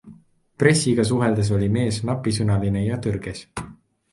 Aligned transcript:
Pressiga 0.61 1.03
suheldes 1.09 1.51
oli 1.57 1.67
mees 1.75 1.99
napisõnaline 2.11 2.85
ja 2.87 2.99
tõrges. 3.05 3.45